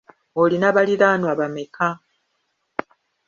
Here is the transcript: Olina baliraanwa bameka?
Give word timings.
Olina 0.41 0.69
baliraanwa 0.75 1.31
bameka? 1.39 1.87